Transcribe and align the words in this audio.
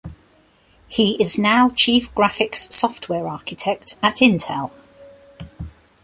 He 0.87 1.11
is 1.21 1.37
now 1.37 1.69
Chief 1.69 2.11
Graphics 2.15 2.73
Software 2.73 3.27
Architect 3.27 3.97
at 4.01 4.15
Intel. 4.15 4.71